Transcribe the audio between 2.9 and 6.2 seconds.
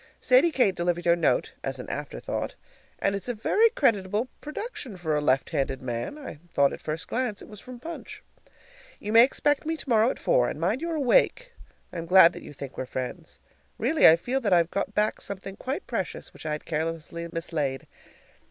And it's a very creditable production for a left handed man;